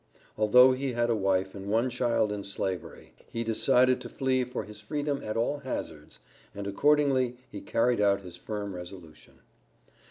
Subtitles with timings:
[0.35, 4.63] Although he had a wife and one child in Slavery, he decided to flee for
[4.63, 6.17] his freedom at all hazards,
[6.55, 9.41] and accordingly he carried out his firm resolution.